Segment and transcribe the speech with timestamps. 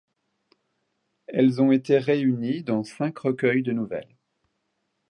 [1.27, 4.15] Elles ont été réunies dans cinq recueils de nouvelles.